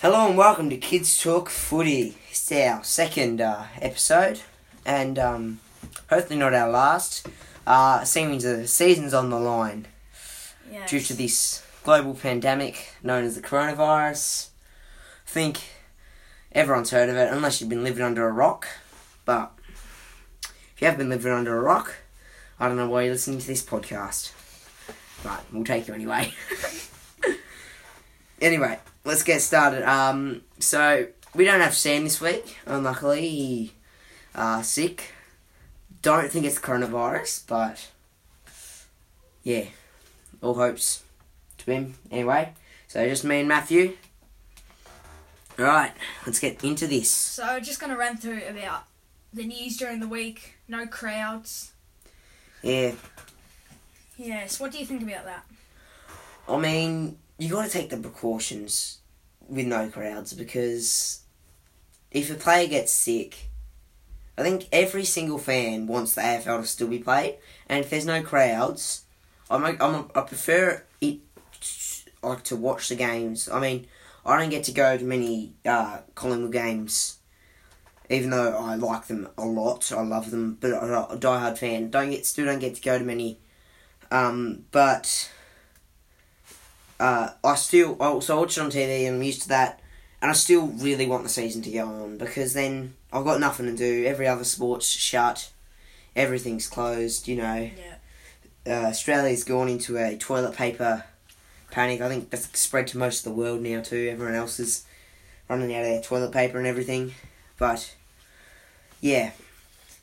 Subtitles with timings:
[0.00, 2.16] Hello and welcome to Kids Talk Footy.
[2.30, 4.40] It's our second uh, episode,
[4.86, 5.60] and um,
[6.08, 7.26] hopefully not our last.
[7.66, 9.86] Uh, seeing the season's on the line
[10.72, 10.86] Yeah.
[10.86, 14.48] due to this global pandemic known as the coronavirus.
[15.26, 15.58] I think
[16.52, 18.66] everyone's heard of it, unless you've been living under a rock.
[19.24, 19.52] But
[20.42, 21.94] if you have been living under a rock,
[22.58, 24.32] I don't know why you're listening to this podcast.
[25.22, 26.32] But we'll take you anyway.
[28.40, 29.82] anyway, let's get started.
[29.88, 32.58] Um, so we don't have Sam this week.
[32.66, 33.72] Unluckily, he
[34.34, 35.12] uh, sick.
[36.02, 37.90] Don't think it's coronavirus, but
[39.42, 39.64] yeah,
[40.42, 41.02] all hopes
[41.58, 41.94] to him.
[42.10, 42.54] Anyway,
[42.88, 43.96] so just me and Matthew.
[45.58, 45.92] All right,
[46.24, 47.10] let's get into this.
[47.10, 48.84] So just gonna run through about
[49.32, 50.54] the news during the week.
[50.68, 51.72] No crowds.
[52.62, 52.92] Yeah,
[54.20, 54.60] Yes.
[54.60, 55.46] What do you think about that?
[56.46, 58.98] I mean, you got to take the precautions
[59.48, 61.22] with no crowds because
[62.10, 63.48] if a player gets sick,
[64.36, 68.04] I think every single fan wants the AFL to still be played, and if there's
[68.04, 69.04] no crowds,
[69.48, 71.20] I'm a, I'm a, I prefer it
[72.22, 73.48] like to watch the games.
[73.48, 73.86] I mean,
[74.24, 77.18] I don't get to go to many uh, Collingwood games.
[78.10, 81.90] Even though I like them a lot, I love them, but I'm a diehard fan.
[81.90, 83.38] Don't get still don't get to go to many,
[84.10, 85.30] um, but
[87.00, 89.80] uh, I still I also watch it on TV and I'm used to that,
[90.22, 93.66] and I still really want the season to go on because then I've got nothing
[93.66, 94.04] to do.
[94.06, 95.50] Every other sport's shut,
[96.14, 97.26] everything's closed.
[97.26, 97.70] You know,
[98.66, 98.84] Yeah.
[98.84, 101.04] uh, Australia's gone into a toilet paper
[101.70, 102.00] panic.
[102.00, 104.08] I think that's spread to most of the world now too.
[104.12, 104.84] Everyone else is
[105.48, 107.14] running out of their toilet paper and everything,
[107.58, 107.94] but
[109.00, 109.32] yeah,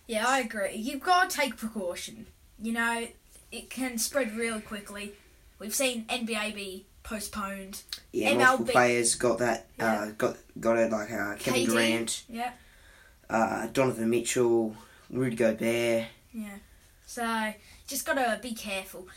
[0.08, 0.74] Yeah, I agree.
[0.76, 2.28] You've got to take precaution.
[2.62, 3.08] You know,
[3.52, 5.14] it can spread really quickly.
[5.60, 7.84] We've seen NBA be postponed.
[8.12, 8.38] yeah, MLB.
[8.38, 9.68] multiple players got that.
[9.80, 11.66] Uh, got got it like uh, Kevin KD.
[11.66, 12.52] Durant, Yeah.
[13.30, 14.76] uh, Donovan Mitchell,
[15.10, 16.06] Rudy Gobert.
[16.34, 16.58] Yeah.
[17.06, 17.54] So
[17.88, 19.08] just gotta be careful.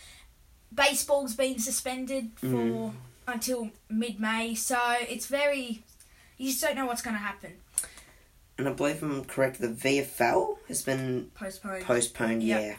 [0.73, 2.93] Baseball's been suspended for Mm.
[3.27, 5.83] until mid-May, so it's very.
[6.39, 7.55] You just don't know what's gonna happen.
[8.57, 11.85] And I believe I'm correct, the VFL has been Postponed.
[11.85, 12.61] postponed, Yep.
[12.63, 12.77] yeah.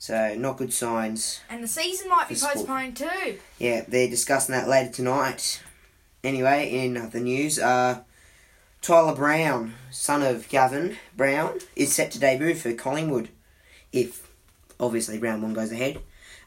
[0.00, 1.40] So, not good signs.
[1.50, 3.38] and the season might be postponed too.
[3.58, 5.60] Yeah, they're discussing that later tonight.
[6.22, 8.02] Anyway, in other news, uh,
[8.80, 13.28] Tyler Brown, son of Gavin Brown, is set to debut for Collingwood.
[13.92, 14.28] If,
[14.78, 16.00] obviously, round one goes ahead.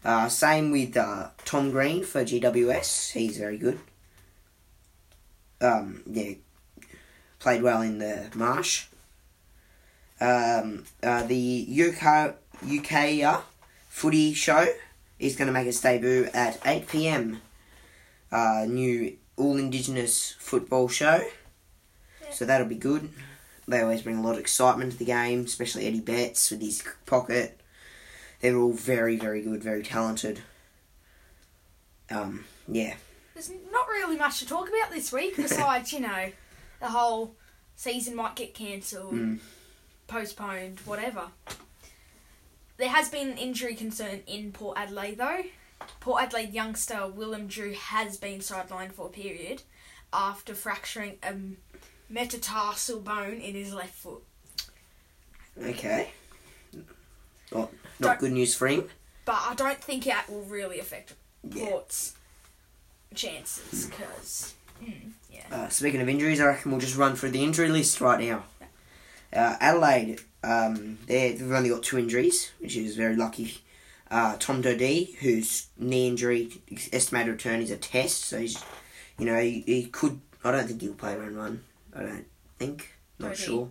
[0.03, 3.11] Uh, same with uh, Tom Green for GWS.
[3.11, 3.79] He's very good.
[5.59, 6.33] Um, yeah,
[7.39, 8.87] played well in the Marsh.
[10.19, 13.41] Um, uh, the UK UK uh,
[13.89, 14.67] footy show
[15.19, 17.41] is going to make its debut at 8 pm.
[18.31, 21.21] Uh, new all Indigenous football show.
[22.31, 23.09] So that'll be good.
[23.67, 26.83] They always bring a lot of excitement to the game, especially Eddie Betts with his
[27.05, 27.59] pocket.
[28.39, 30.39] They're all very, very good, very talented.
[32.09, 32.95] Um, yeah.
[33.33, 36.31] There's not really much to talk about this week besides, you know,
[36.79, 37.35] the whole
[37.75, 39.39] season might get cancelled, Mm.
[40.07, 41.27] postponed, whatever.
[42.81, 45.43] There has been an injury concern in Port Adelaide though.
[45.99, 49.61] Port Adelaide youngster Willem Drew has been sidelined for a period
[50.11, 51.35] after fracturing a
[52.09, 54.23] metatarsal bone in his left foot.
[55.63, 56.09] Okay.
[56.73, 56.83] Not,
[57.51, 58.89] not Don't- good news for him.
[59.25, 61.13] But I don't think that will really affect
[61.51, 61.65] Yeah.
[61.69, 62.15] Port's
[63.13, 65.43] chances because, mm, yeah.
[65.51, 68.45] Uh, speaking of injuries, I reckon we'll just run through the injury list right now.
[69.31, 73.61] Uh, Adelaide, um, they- they've only got two injuries, which is very lucky.
[74.09, 78.61] Uh, Tom Doedee, whose knee injury estimated return is a test, so he's,
[79.17, 80.19] you know, he, he could.
[80.43, 81.63] I don't think he'll play round one.
[81.95, 82.25] I don't
[82.59, 82.89] think.
[83.19, 83.45] Not Doedee?
[83.45, 83.69] sure.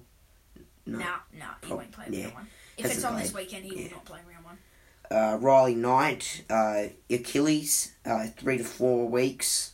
[0.86, 0.98] No.
[0.98, 1.04] Nah,
[1.38, 2.22] nah, he Prob- won't play yeah.
[2.25, 2.47] round one.
[2.78, 3.82] If Hasn't it's on this weekend, he Yeah.
[3.84, 4.58] will not play round one.
[5.10, 9.72] Uh, Riley Knight, uh, Achilles, uh, three to four weeks.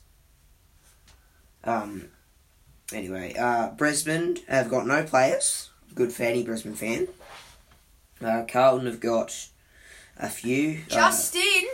[1.62, 2.08] Um.
[2.92, 5.70] Anyway, uh, Brisbane have got no players.
[5.94, 7.09] Good for any Brisbane fan.
[8.23, 9.49] Uh, Carlton have got
[10.19, 10.81] a few.
[10.91, 11.65] uh, Justin,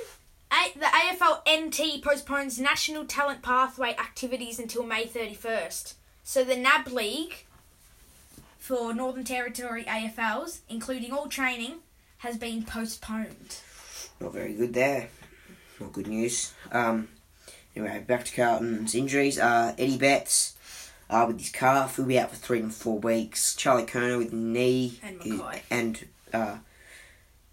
[0.52, 5.94] A- the AFL NT postpones national talent pathway activities until May 31st.
[6.24, 7.46] So the NAB League
[8.58, 11.78] for Northern Territory AFLs, including all training,
[12.18, 13.56] has been postponed.
[14.20, 15.08] not very good there.
[15.80, 16.52] Not good news.
[16.70, 17.08] Um.
[17.74, 19.38] Anyway, back to Carlton's injuries.
[19.38, 20.56] Uh, Eddie Betts.
[21.12, 23.54] Uh, with his calf, he'll be out for three to four weeks.
[23.54, 24.98] Charlie Curnow with knee.
[25.02, 26.56] And and uh,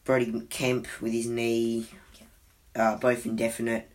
[0.06, 1.88] Brody Kemp with his knee,
[2.74, 3.92] uh, both indefinite.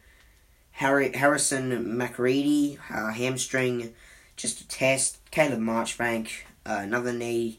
[0.73, 3.95] Harry Harrison Macreadie, uh, hamstring,
[4.37, 5.19] just a test.
[5.31, 6.29] Caleb Marchbank,
[6.67, 7.59] uh, another knee,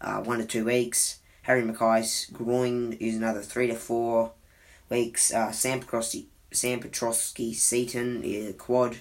[0.00, 1.20] uh, one to two weeks.
[1.42, 4.32] Harry McKay's groin is another three to four
[4.90, 5.32] weeks.
[5.32, 8.96] Uh, Sam Petrevski, Sam Petrevski-Seton, uh, quad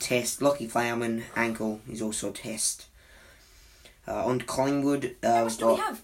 [0.00, 0.40] test.
[0.40, 2.86] Lachie Plowman, ankle, is also a test.
[4.08, 6.02] Uh, on Collingwood, uh, How we've much do we got have?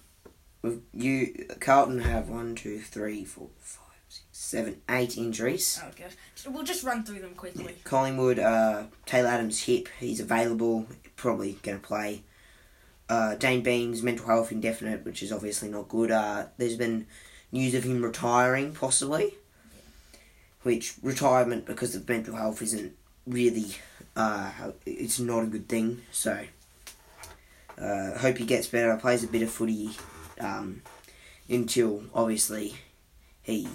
[0.63, 5.81] we've- you Carlton have one, two, three, four, five, six, seven, eight injuries.
[5.83, 6.13] Oh gosh.
[6.49, 7.75] We'll just run through them quickly.
[7.83, 12.23] Collingwood, uh, Taylor Adams hip, he's available, probably going to play.
[13.09, 16.11] Uh, Dayne Beams, mental health indefinite, which is obviously not good.
[16.13, 17.07] Uh, there's been
[17.51, 19.35] news of him retiring, possibly.
[20.63, 22.97] Which, retirement because of mental health isn't
[23.27, 23.75] really,
[24.15, 24.51] uh,
[24.85, 26.45] it's not a good thing, so.
[27.79, 29.91] Uh, hope he gets better, plays a bit of footy,
[30.41, 30.83] um,
[31.49, 32.75] until, obviously,
[33.43, 33.69] he,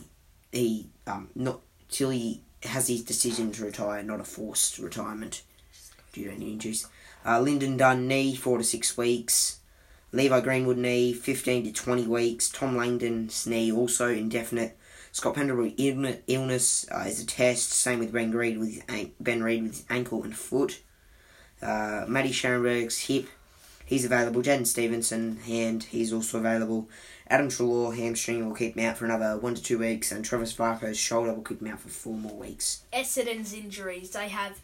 [0.51, 5.43] he, um, not, till he has his decision to retire, not a forced retirement
[6.13, 6.87] due to any injuries.
[7.23, 9.59] Uh, Lynden Dunn knee, four to six weeks.
[10.11, 12.49] Levi Greenwood knee, 15 to 20 weeks.
[12.49, 14.77] Tom Langdon's knee, also indefinite.
[15.11, 15.69] Scott Pendlebury
[16.27, 17.71] illness, uh, is a test.
[17.71, 20.81] Same with Ben Reid with an- Ben Reid with ankle and foot.
[21.61, 23.27] Uh, Matty Scharenberg's hip,
[23.85, 24.41] he's available.
[24.41, 26.89] Jaidyn Stephenson hand, he's also available.
[27.27, 30.53] Adam Treloar hamstring will keep him out for another one to two weeks, and Travis
[30.53, 32.81] Varcoe's shoulder will keep him out for four more weeks.
[32.91, 34.09] Essendon's injuries.
[34.11, 34.59] They have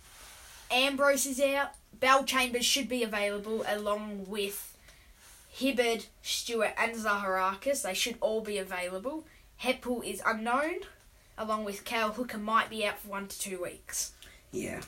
[0.71, 1.73] Ambrose is out.
[1.99, 4.75] Bellchambers should be available along with
[5.49, 7.83] Hibbard, Stewart, and Zaharakis.
[7.83, 9.25] They should all be available.
[9.63, 10.79] Heppell is unknown,
[11.37, 14.11] along with Cale Hooker might be out for one to two weeks.
[14.51, 14.81] Yeah.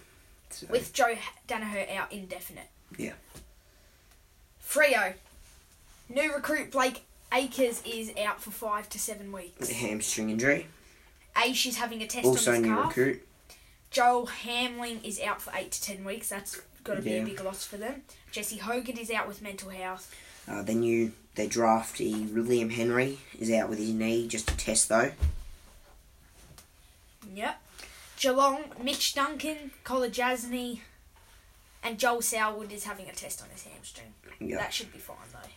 [0.51, 1.15] So, With Joe
[1.47, 2.67] Daniher out indefinite.
[2.97, 3.13] Yeah.
[4.65, 5.13] Freo.
[6.09, 9.69] New recruit Blake Acres is out for five to seven weeks.
[9.69, 10.67] hamstring injury.
[11.35, 12.87] Aish is having a test Also on his new calf.
[12.87, 13.27] recruit.
[13.91, 16.29] Joel Hamling is out for eight to ten weeks.
[16.29, 17.21] That's got to be Yeah.
[17.21, 18.03] a big loss for them.
[18.31, 20.13] Jesse Hogan is out with mental health.
[20.47, 24.89] Uh, the new they drafty Liam Henry is out with his knee, just a test
[24.89, 25.11] though.
[27.33, 27.61] Yep.
[28.19, 30.81] Geelong, Mitch Duncan, Colin Jasny,
[31.81, 34.13] and Joel Selwood is having a test on his hamstring.
[34.41, 34.57] Yeah.
[34.57, 35.49] That should be fine though.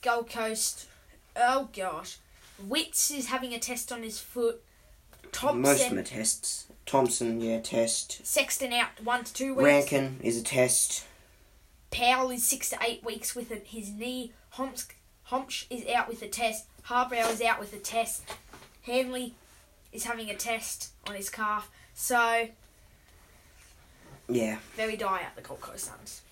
[0.00, 0.86] Gold Coast,
[1.36, 2.16] oh gosh,
[2.66, 4.62] Witts is having a test on his foot.
[5.30, 6.66] Thompson, Most of are tests.
[6.86, 8.24] Thompson, yeah, test.
[8.26, 9.64] Sexton out one to two weeks.
[9.64, 11.04] Rankin is a test.
[11.92, 14.32] Powell is six to eight weeks with his knee.
[14.56, 16.64] Hombsch is out with a test.
[16.86, 18.24] Harbrow is out with a test.
[18.82, 19.34] Hanley
[19.92, 21.70] is having a test on his calf.
[21.94, 22.48] So,
[24.28, 24.58] Yeah.
[24.74, 26.22] very dire at the Gold Coast Suns.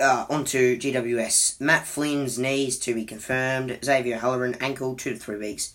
[0.00, 1.60] Uh, on to GWS.
[1.60, 3.78] Matt Flynn's knees to be confirmed.
[3.84, 5.74] Xavier Halloran ankle two to three weeks.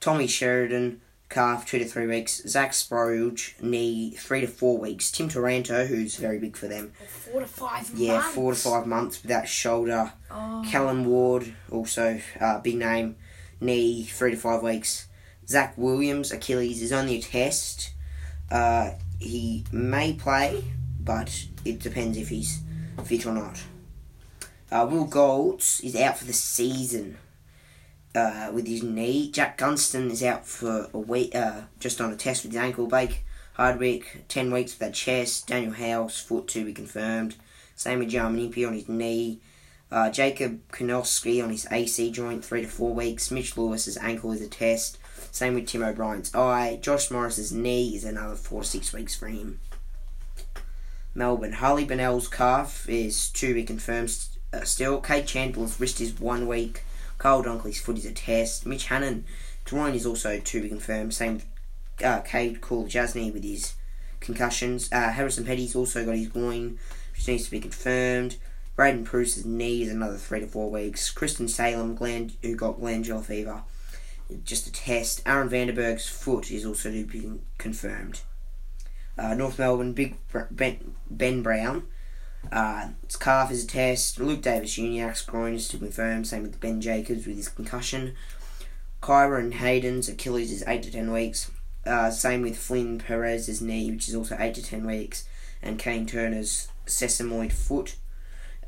[0.00, 1.00] Tommy Sheridan
[1.32, 2.42] calf two to three weeks.
[2.46, 5.10] Zach Sproule knee three to four weeks.
[5.10, 6.92] Tim Taranto, who's very big for them.
[7.08, 8.34] Four to five Yeah, months.
[8.34, 10.12] four to five months with that shoulder.
[10.30, 10.64] Oh.
[10.68, 13.16] Callum Ward, also uh, big name,
[13.60, 15.08] knee, three to five weeks.
[15.48, 17.92] Zach Williams, Achilles, is only a test.
[18.50, 20.62] Uh, he may play,
[21.00, 22.60] but it depends if he's
[23.04, 23.60] fit or not.
[24.70, 27.18] Uh, Will Golds is out for the season
[28.14, 29.30] uh, with his knee.
[29.30, 32.86] Jack Gunston is out for a week, uh, just on a test with his ankle.
[32.86, 33.24] Blake
[33.54, 35.46] Hardwick, 10 weeks with that chest.
[35.46, 37.36] Daniel House, foot to be confirmed.
[37.74, 39.40] Same with Jarman Impey on his knee.
[39.90, 43.30] Uh, Jacob Konowski on his AC joint, three to four weeks.
[43.30, 44.98] Mitch Lewis's ankle is a test.
[45.30, 46.78] Same with Tim O'Brien's eye.
[46.80, 49.60] Josh Morris's knee is another four to six weeks for him.
[51.14, 51.52] Melbourne.
[51.52, 54.16] Harley Bennell's calf is to be confirmed
[54.52, 55.00] uh, still.
[55.02, 56.84] Kade Chandler's wrist is one week.
[57.22, 58.66] Carl Dunkley's foot is a test.
[58.66, 59.24] Mitch Hannan,
[59.64, 61.14] groin is also to be confirmed.
[61.14, 61.40] Same
[62.02, 63.76] uh, Kade Kolodjashnij with his
[64.18, 64.88] concussions.
[64.90, 66.80] Uh, Harrison Petty's also got his groin,
[67.12, 68.38] which needs to be confirmed.
[68.74, 71.12] Braydon Preuss's knee is another three to four weeks.
[71.12, 73.62] Christian Salem, gland, who got glandular fever,
[74.42, 75.22] just a test.
[75.24, 78.22] Aaron vandenBerg's foot is also to be confirmed.
[79.16, 80.16] Uh, North Melbourne, Big
[80.50, 81.84] Ben, ben Brown.
[82.50, 84.18] Uh, his calf is a test.
[84.18, 86.24] Luke Davis Jr.'s groin is to confirm.
[86.24, 88.14] Same with Ben Jacobs with his concussion.
[89.02, 91.50] Kyron Hayden's Achilles is 8 to 10 weeks.
[91.84, 95.28] Uh, same with Flynn Perez's knee, which is also 8 to 10 weeks.
[95.60, 97.96] And Kayne Turner's sesamoid foot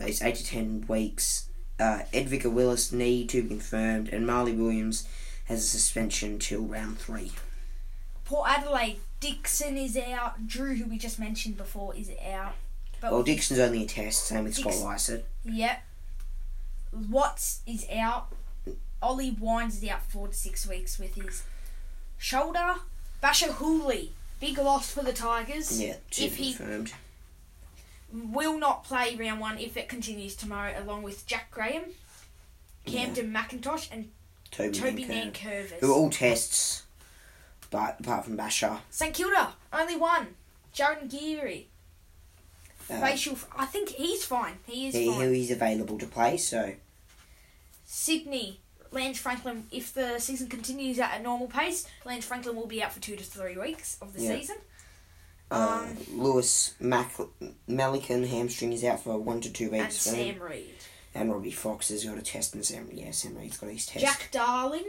[0.00, 1.48] is 8 to 10 weeks.
[1.78, 4.08] Uh, Edvica Willis knee to be confirmed.
[4.08, 5.06] And Marley Williams
[5.46, 7.30] has a suspension till round 3.
[8.24, 10.46] Port Adelaide, Dixon is out.
[10.46, 12.54] Drew, who we just mentioned before, is out.
[13.12, 14.24] Well, Dixon's only a test.
[14.26, 15.22] Same with Scott Lysett.
[15.44, 15.82] Yep.
[17.10, 18.28] Watts is out.
[19.02, 21.42] Ollie Wines is out for four to six weeks with his
[22.18, 22.76] Shoulder.
[23.22, 24.10] Bachar Houli.
[24.40, 25.80] Big loss for the Tigers.
[25.80, 26.92] Yeah, two If he- confirmed.
[28.12, 31.82] Will not play round one if it continues tomorrow, along with Jack Graham,
[32.86, 34.10] Kamdyn McIntosh, and
[34.52, 35.80] Toby, Toby Nankervis.
[35.80, 36.84] Who are all tests,
[37.70, 38.78] but apart from Bachar.
[38.90, 40.28] St Kilda, only one.
[40.72, 41.66] Jarryn Geary.
[42.90, 43.38] Uh, Facial.
[43.56, 44.54] I think he's fine.
[44.66, 45.32] He is he, fine.
[45.34, 46.74] he's available to play, so
[47.86, 48.60] Sydney,
[48.90, 49.66] Lance Franklin.
[49.70, 53.16] If the season continues at a normal pace, Lance Franklin will be out for two
[53.16, 54.36] to three weeks of the Yeah.
[54.38, 54.56] season.
[55.50, 57.16] uh, Um, Lewis Mac-
[57.68, 60.02] Melican hamstring is out for one to two and weeks.
[60.04, 60.10] for.
[60.10, 60.74] Sam Reid.
[61.14, 64.04] And Robbie Fox has got a test, and Sam yeah Sam Reid's got his test.
[64.04, 64.86] Jack Darling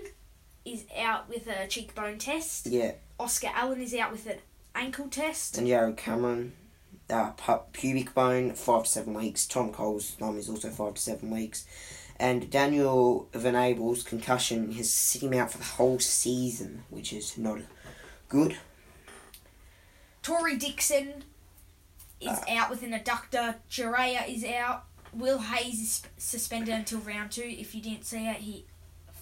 [0.64, 2.66] is out with a cheekbone test.
[2.68, 4.40] Yeah, Oscar Allen is out with an
[4.74, 5.58] ankle test.
[5.58, 6.54] and Jarrod Cameron,
[7.10, 7.32] uh,
[7.74, 9.46] pubic bone, five to seven weeks.
[9.46, 11.66] Tom Cole's thumb is also five to seven weeks.
[12.18, 17.60] And Daniel Venables' concussion has sit him out for the whole season, which is not
[18.30, 18.58] good.
[20.24, 21.24] Tory Dickson
[22.20, 22.46] is Uh.
[22.50, 23.56] out with an adductor.
[23.70, 24.86] Jiraya is out.
[25.14, 27.44] Will Hayes is suspended until round two.
[27.44, 28.66] If you didn't see it, he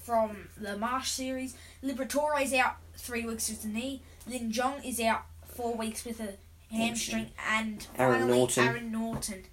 [0.03, 1.55] from the Marsh series.
[1.83, 4.01] Liberatore is out three weeks with a knee.
[4.27, 6.35] Lin Jong is out four weeks with a
[6.73, 8.67] hamstring, and Aaron finally Naughton.
[8.67, 9.43] Aaron Naughton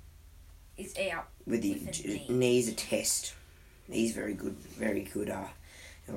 [0.76, 1.28] is out.
[1.46, 2.26] With the With knee.
[2.28, 3.34] knees a test.
[3.90, 5.44] He's very good, very good uh,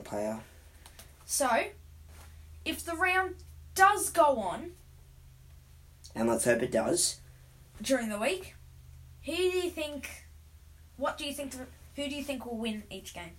[0.04, 0.40] player.
[1.26, 1.50] So,
[2.66, 3.36] if the round
[3.76, 4.72] does go on
[6.16, 7.20] And let's hope it does.
[7.82, 8.56] during the week,
[9.26, 10.10] who do you think?
[10.98, 11.54] What do you think?
[11.96, 13.32] Who do you think will win each game?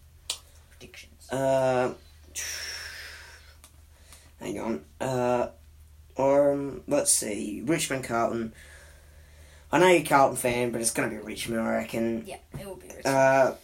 [0.71, 1.30] Predictions.
[1.30, 1.94] Uh,
[4.40, 4.85] hang on.
[5.00, 5.49] Uh,
[6.18, 7.62] um, let's see.
[7.64, 8.52] Richmond Carlton.
[9.73, 12.25] I know you're a Carlton fan, but it's going to be Richmond, I reckon.
[12.26, 12.87] Yeah, it will be.
[12.87, 13.06] Richmond.
[13.06, 13.54] Uh,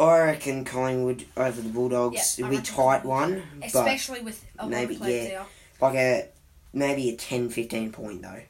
[0.00, 2.38] I reckon Collingwood over the Bulldogs.
[2.38, 5.06] Yeah, It'll be tight one, Especially with a maybe, yeah.
[5.06, 5.46] there.
[5.80, 6.28] like a
[6.72, 8.40] maybe a 10-15 point though.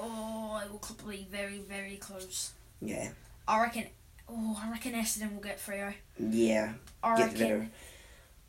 [0.00, 2.52] Oh, it will probably be very, very close.
[2.80, 3.10] Yeah,
[3.46, 3.86] I reckon.
[4.28, 5.92] Oh, I reckon Essendon will get Freo.
[6.18, 6.74] yeah.
[7.02, 7.70] I Get the reckon.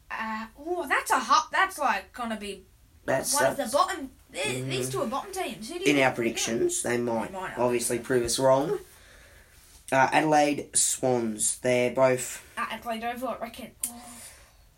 [0.09, 1.49] Uh, oh, that's a hot.
[1.51, 2.63] That's like gonna be
[3.05, 4.11] That's, one of the bottom.
[4.33, 4.69] Mhm.
[4.69, 5.69] These two are bottom teams.
[5.69, 6.81] Who do you in our predictions.
[6.83, 7.57] They might, They might.
[7.57, 8.79] obviously prove us wrong.
[9.91, 11.57] Uh, Adelaide Swans.
[11.59, 12.43] They're both?
[12.57, 13.71] At Adelaide Oval, I reckon.
[13.87, 14.01] Oh,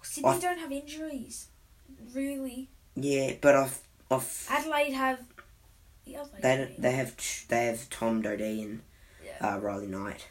[0.01, 1.47] Sydney I- don't have injuries.
[2.13, 3.79] Really, yeah, but I've
[4.11, 5.19] I've Adelaide have.
[6.05, 7.15] The other They they have
[7.49, 8.81] they have Tom Doedee and
[9.23, 9.55] Yeah.
[9.55, 10.27] uh, Riley Knight.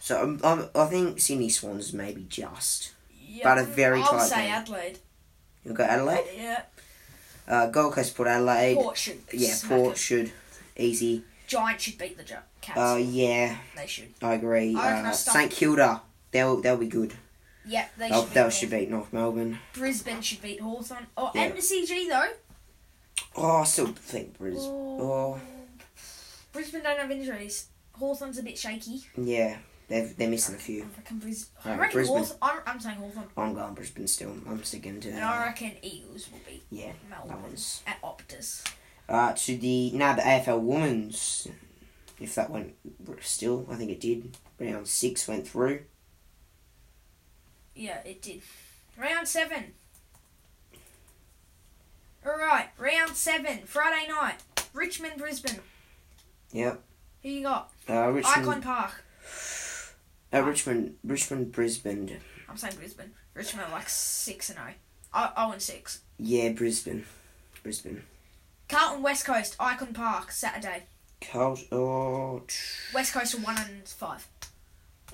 [0.00, 2.92] So um, um, I think Sydney Swans maybe just.
[3.20, 4.52] Yeah, but a very I'll tight say game.
[4.54, 4.98] Adelaide.
[5.64, 6.24] You'll go Adelaide.
[6.36, 6.62] Yeah.
[7.48, 8.74] Uh, Gold Coast put Adelaide.
[8.76, 9.20] Port should.
[9.32, 9.94] yeah, Port them.
[9.96, 10.32] should
[10.76, 11.24] easy.
[11.46, 12.78] Giants should beat the Gi- Cats.
[12.78, 14.08] Uh, yeah, they should.
[14.22, 14.74] I agree.
[14.76, 16.02] I Uh, St Kilda.
[16.30, 17.14] They'll they'll be good.
[17.66, 18.34] Yeah, they They'll, should.
[18.34, 18.54] they'll North.
[18.54, 19.58] should beat North Melbourne.
[19.74, 21.06] Brisbane should beat Hawthorn.
[21.16, 21.42] Oh, Yeah.
[21.42, 22.30] and the CG though.
[23.36, 24.64] Oh, I still think Brisbane.
[24.64, 25.00] Oh.
[25.36, 25.40] Oh,
[26.52, 27.66] Brisbane don't have injuries.
[27.92, 29.02] Hawthorn's a bit shaky.
[29.16, 29.58] yeah,
[29.88, 30.86] they're they're missing a few.
[31.12, 32.16] Bris- I reckon Brisbane.
[32.18, 33.26] Hawthorn, I'm, I'm saying Hawthorn.
[33.36, 34.34] I'm going Brisbane still.
[34.48, 35.24] I'm sticking to And that.
[35.40, 37.82] I reckon Eagles will be Yeah, that Melbourne one's.
[37.86, 38.64] at Optus.
[39.08, 41.48] Uh, to the now the AFL Women's,
[42.20, 42.74] if that went
[43.20, 44.36] still, I think it did.
[44.58, 45.80] Round six went through.
[47.74, 48.42] Yeah, it did.
[48.96, 49.72] Round seven.
[52.24, 54.36] Alright, round seven, Friday night.
[54.72, 55.58] Richmond, Brisbane.
[56.52, 56.80] Yep.
[57.22, 57.70] Who you got?
[57.88, 58.36] Uh, Richmond.
[58.48, 59.04] Icon Park.
[60.32, 60.96] Uh, Richmond.
[61.04, 61.52] Richmond.
[61.52, 62.18] Brisbane.
[62.48, 63.12] I'm saying Brisbane.
[63.34, 64.70] Richmond are like 6 and 0.
[65.14, 66.00] Oh, oh and 6.
[66.18, 67.04] Yeah, Brisbane.
[67.62, 68.02] Brisbane.
[68.68, 70.84] Carlton, West Coast, Icon Park, Saturday.
[71.20, 71.58] Carl.
[71.70, 72.42] Oh.
[72.46, 74.28] tch, West Coast are 1 and 5.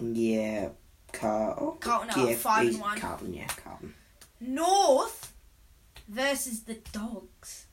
[0.01, 0.69] Yeah.
[1.13, 1.57] Car.
[1.59, 2.99] Oh, Carlton are yeah, 5 and 1.
[2.99, 3.35] Carlton.
[3.35, 3.95] Yeah, Carlton.
[4.41, 5.33] North
[6.09, 7.67] versus the Dogs.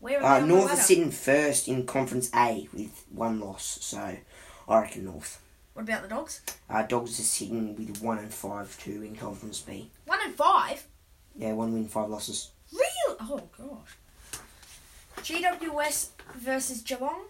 [0.00, 4.16] Where are Uh, North are sitting first in Conference A with one loss, so
[4.68, 5.41] I reckon North.
[5.74, 6.42] What about the Dogs?
[6.68, 9.90] Uh, Dogs are sitting with one and five two in Conference B.
[10.06, 10.86] 1 and 5?
[11.36, 12.50] Yeah, one win, five losses.
[12.72, 13.16] Real?
[13.20, 14.42] Oh, gosh.
[15.22, 17.22] GWS versus Geelong.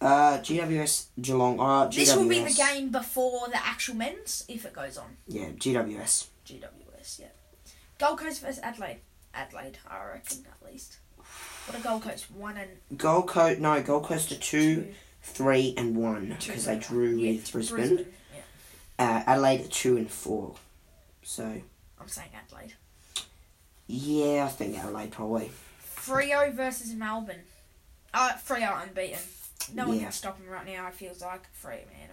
[0.00, 1.60] Uh, GWS Geelong.
[1.60, 1.94] Uh, GWS.
[1.94, 5.16] This will be the game before the actual men's, if it goes on.
[5.28, 6.28] Yeah, GWS.
[6.46, 7.26] GWS, yeah.
[7.98, 9.00] Gold Coast versus Adelaide.
[9.34, 10.98] Adelaide, I reckon, at least.
[11.66, 12.30] What a Gold Coast?
[12.30, 13.60] One and Gold Coast.
[13.60, 14.94] No, Gold Coast are two, two.
[15.26, 18.06] Three, and one because they drew Yeah, with t- Brisbane.
[18.34, 18.40] Yeah,
[18.98, 20.54] Uh, Adelaide two and four.
[21.22, 21.44] So
[22.00, 22.74] I'm saying Adelaide.
[23.86, 25.50] yeah, I think Adelaide probably.
[25.96, 27.42] Freo versus Melbourne.
[28.12, 29.18] Uh, Freo unbeaten.
[29.72, 30.02] No one Yeah.
[30.04, 30.86] can stop him right now.
[30.88, 32.10] It feels like Freo man.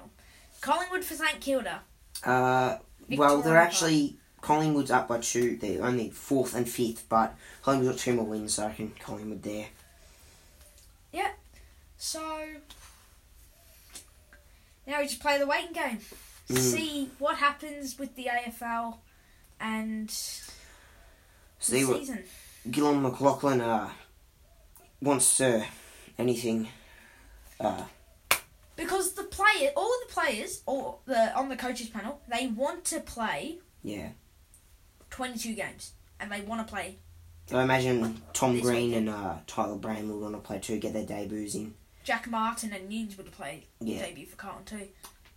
[0.62, 1.82] Collingwood for St Kilda.
[2.24, 2.78] Uh,
[3.10, 5.58] well, they're actually Collingwood's up by two.
[5.58, 9.44] They're only fourth and fifth, but Collingwood's got two more wins, so I reckon Collingwood
[9.44, 9.68] there.
[11.12, 11.32] Yeah.
[11.98, 12.22] So
[14.88, 16.00] now we just play the waiting game.
[16.50, 16.58] Mm.
[16.58, 18.98] See what happens with the AFL
[19.60, 20.50] and See
[21.70, 22.24] the what season.
[22.70, 23.90] Gillon McLachlan uh,
[25.02, 25.66] wants to
[26.18, 26.68] anything.
[27.60, 27.84] Uh,
[28.76, 33.00] Because the player, all the players, or the on the coaches panel, they want to
[33.00, 34.10] play yeah.
[35.10, 36.98] twenty-two games, and they want to play.
[37.48, 39.10] So I imagine Tom Green weekend.
[39.10, 41.74] and uh, Tyler Brown will want to play too, get their debuts in.
[42.04, 44.06] Jack Martin and Newnes would have played Yeah.
[44.06, 44.88] debut for Carlton too,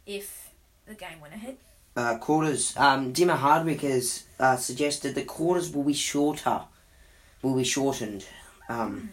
[0.07, 0.51] if
[0.87, 1.57] the game went ahead.
[1.97, 2.77] Uh, quarters.
[2.77, 6.63] Um, Dimma Hardwick has uh, suggested the quarters will be shorter,
[7.43, 8.27] will be shortened,
[8.69, 9.11] um,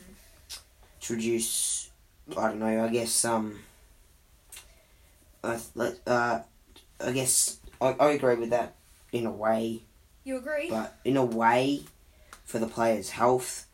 [1.01, 1.89] to reduce.
[2.37, 2.85] I don't know.
[2.85, 3.23] I guess.
[3.25, 3.59] Um,
[5.43, 5.59] I
[6.07, 6.41] uh,
[7.03, 8.75] I guess I, I agree with that
[9.11, 9.81] in a way,
[10.23, 10.69] You agree?
[10.69, 11.81] but in a way,
[12.45, 13.65] for the players' health,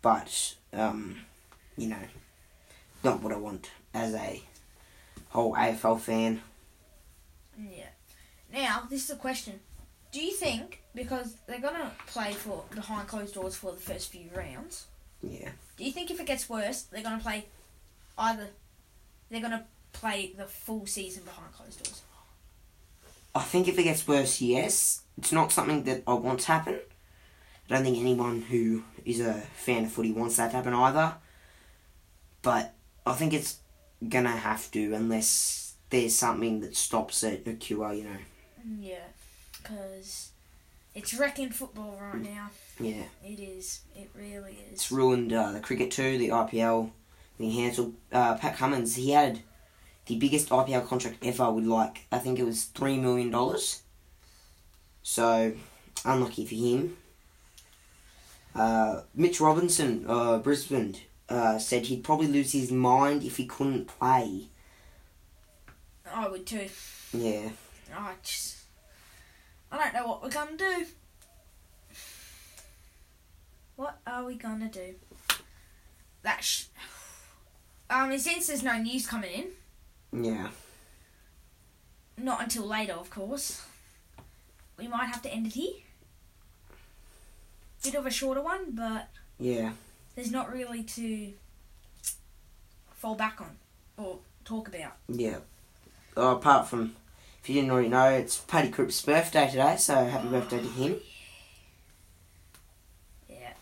[0.00, 1.16] but um,
[1.76, 1.96] you know,
[3.04, 4.42] not what I want as a
[5.30, 6.42] whole AFL fan.
[7.58, 7.86] Yeah.
[8.52, 9.60] Now, this is a question.
[10.12, 14.10] Do you think, because they're going to play for behind closed doors for the first
[14.10, 14.86] few rounds,
[15.22, 15.50] Yeah.
[15.76, 17.46] do you think if it gets worse, they're going to play
[18.18, 18.48] either,
[19.30, 22.02] they're going to play the full season behind closed doors?
[23.34, 25.02] I think if it gets worse, yes.
[25.16, 26.78] It's not something that I want to happen.
[27.70, 31.14] I don't think anyone who is a fan of footy wants that to happen either.
[32.42, 33.58] But I think it's
[34.08, 38.16] gonna have to unless there's something that stops it, a cure, you know.
[38.80, 39.04] Yeah.
[39.62, 40.30] Because
[40.94, 42.50] it's wrecking football right now.
[42.80, 43.04] Yeah.
[43.24, 43.80] It is.
[43.94, 44.72] It really is.
[44.72, 46.90] It's ruined uh, the cricket too, the IPL,
[47.38, 47.94] the cancelled.
[48.12, 49.40] Uh, Pat Cummins, he had
[50.06, 53.32] the biggest IPL contract ever with like, I think it was $3 million.
[55.02, 55.52] So,
[56.04, 56.96] unlucky for him.
[58.54, 60.96] Uh, Mitch Robinson, uh, Brisbane,
[61.32, 64.48] uh, said he'd probably lose his mind if he couldn't play.
[66.12, 66.68] I would too.
[67.12, 67.48] Yeah.
[67.94, 68.58] I just.
[69.70, 70.86] I don't know what we're gonna do.
[73.76, 74.94] What are we gonna do?
[76.22, 76.64] That sh-
[77.90, 79.30] um, since there's no news coming
[80.12, 80.50] in, Yeah.
[82.16, 83.62] not until later, of course,
[84.78, 85.74] we might have to end it here.
[87.82, 89.72] Bit of a shorter one, but Yeah.
[90.14, 91.32] There's not really to
[92.94, 93.56] fall back on
[93.96, 94.92] or talk about.
[95.08, 95.38] Yeah.
[96.16, 96.94] Oh, apart from,
[97.42, 100.96] if you didn't already know, it's Paddy Cripps' birthday today, so happy birthday to him.
[103.28, 103.52] Yeah,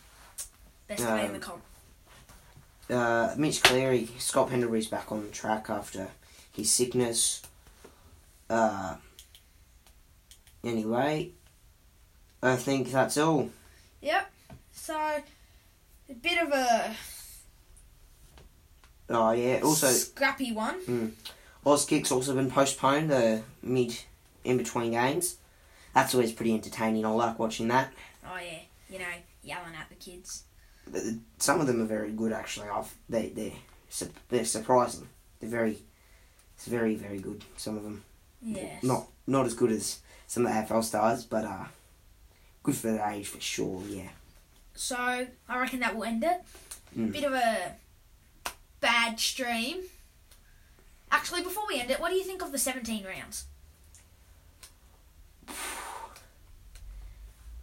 [0.87, 1.63] best man in the Um, comp.
[2.89, 6.09] uh, Mitch Cleary, Scott Pendlebury's back on track after
[6.51, 7.41] his sickness.
[8.49, 8.95] Uh,
[10.63, 11.31] anyway,
[12.43, 13.49] I think that's all.
[14.01, 14.29] Yep.
[14.73, 15.23] So
[16.21, 16.95] bit of a
[19.09, 19.59] Oh yeah.
[19.63, 21.15] Also, scrappy one.
[21.65, 23.11] Auskick's also been postponed.
[23.11, 23.97] The mid
[24.43, 25.37] in between games.
[25.93, 27.05] That's always pretty entertaining.
[27.05, 27.91] I like watching that.
[28.25, 29.05] Oh yeah, you know,
[29.43, 30.43] yelling at the kids.
[30.87, 31.01] But
[31.37, 32.69] Some of them are very good actually.
[32.69, 33.55] I've, they they
[34.29, 35.09] they're surprising.
[35.39, 35.77] They're very,
[36.55, 37.43] it's very very good.
[37.57, 38.03] Some of them.
[38.41, 38.81] Yes.
[38.83, 41.65] Not not as good as some of the AFL stars, but uh,
[42.63, 43.81] good for their age for sure.
[43.89, 44.09] Yeah.
[44.73, 46.41] So I reckon that will end it.
[46.97, 47.11] Mm.
[47.11, 47.75] Bit of a
[48.79, 49.81] bad stream.
[51.11, 53.45] Actually, before we end it, what do you think of the 17 rounds?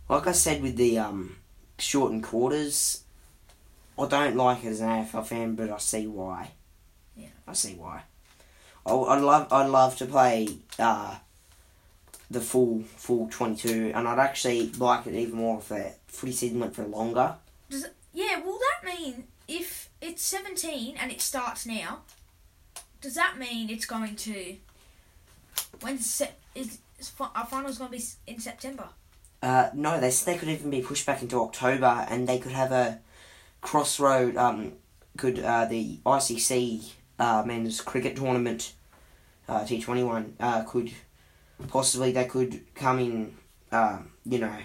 [0.09, 1.37] Like I said with the um,
[1.79, 3.03] shortened quarters,
[3.99, 6.53] I don't like it as an AFL fan, but I see why.
[7.17, 7.29] Yeah.
[7.47, 8.03] I see why.
[8.87, 11.17] I, I'd love I'd love to play uh,
[12.31, 16.33] the full full twenty two, and I'd actually like it even more if the footy
[16.33, 17.37] season went for longer.
[17.71, 22.01] Does Yeah, will that mean if it's 17 and it starts now,
[23.01, 24.57] does that mean it's going to.
[25.81, 28.89] When's se- is, is our finals going to be in September?
[29.43, 32.73] Uh, no, they they could even be pushed back into October, and they could have
[32.73, 32.99] a
[33.61, 34.37] crossroad.
[34.37, 34.73] Um,
[35.17, 38.73] could uh, the ICC uh, men's cricket tournament,
[39.49, 40.93] uh, T twenty one, uh, could
[41.69, 43.35] possibly they could come in,
[43.71, 44.57] um, you know,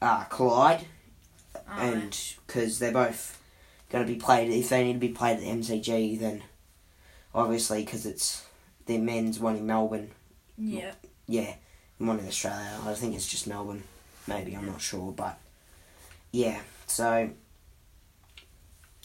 [0.00, 0.86] uh, collide,
[1.54, 3.40] Oh, and because they're both
[3.90, 4.50] going to be played.
[4.50, 6.42] If they need to be played at the MCG, then
[7.34, 8.44] obviously because it's
[8.86, 10.10] the men's one in Melbourne,
[10.58, 10.92] yeah.
[11.26, 11.54] yeah,
[11.98, 12.78] and one in Australia.
[12.84, 13.82] I think it's just Melbourne.
[14.26, 15.38] Maybe I'm not sure, but
[16.32, 16.60] yeah.
[16.86, 17.30] So,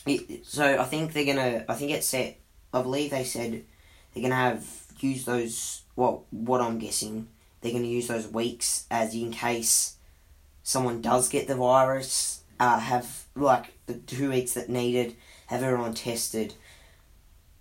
[0.06, 1.66] it, so I think they're gonna.
[1.70, 2.40] I think it's set.
[2.74, 3.64] I believe they said
[4.14, 4.66] they're gonna have
[5.00, 5.84] use those.
[5.96, 7.28] Well, what I'm guessing
[7.62, 9.95] they're going to use those weeks as in case
[10.66, 12.42] someone does get the virus.
[12.60, 15.16] Uh, have like the two weeks that needed,
[15.48, 16.54] have everyone tested,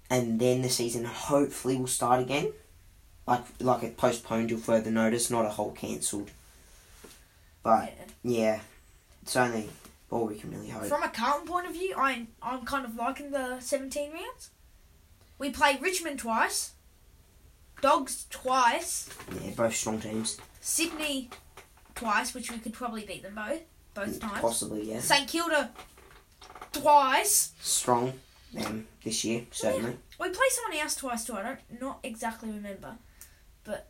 [0.08, 2.52] and then the season hopefully will start again.
[3.26, 6.30] Like like it postponed till further notice, not a whole cancelled.
[7.64, 8.38] But Yeah.
[8.38, 8.60] yeah,
[9.22, 9.68] it's only
[10.10, 10.84] all we can really hope.
[10.84, 14.50] From a Carlton point of view, I I'm kind of liking the 17 rounds.
[15.38, 16.72] We play Richmond twice,
[17.80, 19.08] Dogs twice,
[19.42, 20.38] Yeah, both strong teams.
[20.60, 21.30] Sydney
[21.94, 23.61] twice, which we could probably beat them both
[23.94, 24.40] both times.
[24.40, 25.00] Possibly, yeah.
[25.00, 25.70] St Kilda
[26.72, 27.52] twice.
[27.61, 28.12] Strong
[28.52, 29.96] them this year, certainly.
[30.18, 31.35] We play someone else twice too.
[31.35, 32.96] I don't not exactly remember,
[33.64, 33.88] but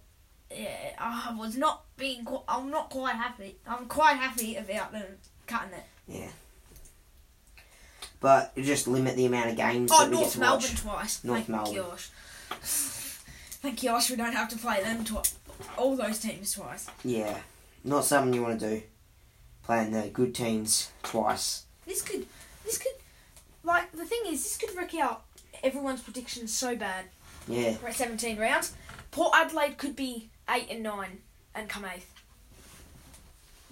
[0.51, 2.27] yeah, I was not being.
[2.49, 3.57] I'm not quite happy.
[3.67, 5.05] I'm quite happy about them
[5.47, 5.85] cutting it.
[6.09, 6.31] Yeah.
[8.21, 10.81] But just limit the amount of games Oh, that we get North to Melbourne watch.
[10.81, 11.25] twice.
[11.25, 11.75] North Thank Melbourne.
[11.91, 12.11] gosh.
[12.61, 15.35] Thank gosh we don't have to play them twice.
[15.77, 16.87] All those teams twice.
[17.05, 17.39] Yeah.
[17.85, 18.83] Not something you want to do.
[19.65, 21.65] Playing the good teams twice.
[21.87, 22.27] This could,
[22.65, 22.93] this could,
[23.63, 25.23] like the thing is, this could wreck out
[25.63, 27.07] everyone's predictions so bad.
[27.47, 27.77] Yeah.
[27.83, 28.73] We're at 17 rounds.
[29.11, 31.19] Port Adelaide could be eight and nine
[31.55, 32.11] and come eighth.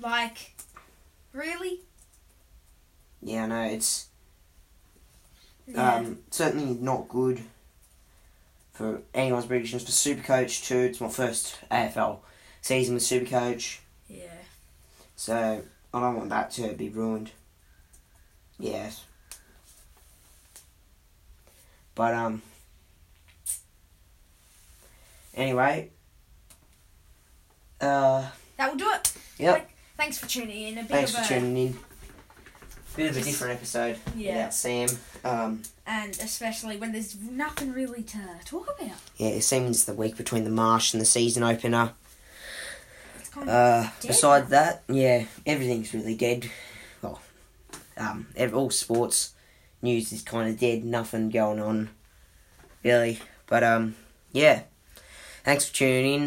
[0.01, 0.53] Like,
[1.33, 1.81] really?
[3.23, 3.63] Yeah, I know.
[3.63, 4.09] It's
[5.67, 5.95] Yeah.
[5.97, 7.43] um, certainly not good
[8.73, 9.83] for anyone's predictions.
[9.85, 12.21] For Supercoach, too, it's my first AFL
[12.63, 13.79] season with Supercoach.
[14.13, 14.25] Yeah.
[15.17, 15.63] So
[15.95, 17.31] I don't want that to be ruined.
[18.59, 19.05] Yes.
[21.95, 22.43] But um
[25.35, 25.91] anyway.
[27.81, 29.13] Uh That will do it.
[29.39, 29.57] Yep.
[29.57, 30.79] Thank- thanks for tuning in.
[30.79, 31.79] A bit thanks of for a, tuning in.
[32.97, 34.35] Bit of a different episode Yeah.
[34.37, 34.89] without Sam.
[35.25, 38.97] Um and especially when there's nothing really to talk about.
[39.17, 41.93] yeah, it seems the week between the Marsh and the season opener.
[43.35, 44.09] Kind of Uh Dead.
[44.09, 46.51] beside that, yeah, everything's really dead.
[47.01, 47.21] Well,
[47.97, 49.35] um all sports
[49.81, 51.91] news is kind of dead, nothing going on
[52.85, 53.19] really.
[53.47, 53.97] But um
[54.33, 54.63] yeah.
[55.45, 56.21] Thanks for tuning in.